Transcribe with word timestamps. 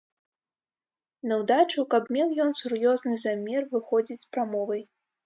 Наўдачу, 1.31 1.85
каб 1.93 2.03
меў 2.17 2.27
ён 2.45 2.49
сур'ёзны 2.61 3.13
замер 3.25 3.69
выходзіць 3.75 4.19
з 4.23 4.31
прамовай. 4.33 4.81